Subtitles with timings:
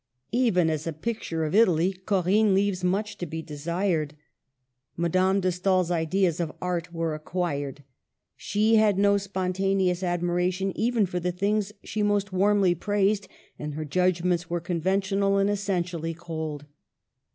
[0.33, 4.15] Even as a picture of Italy, Corinne leaves much to be desired.
[4.97, 7.83] Madame de Stael's ideas of art were acquired.
[8.35, 13.27] She had no spontaneous admiration even for the things she most warmly praised,
[13.59, 16.65] and her judgments were conventional and essentially cold.